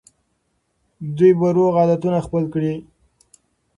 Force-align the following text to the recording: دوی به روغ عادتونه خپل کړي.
دوی 1.17 1.31
به 1.39 1.47
روغ 1.57 1.73
عادتونه 1.81 2.19
خپل 2.27 2.43
کړي. 2.53 2.73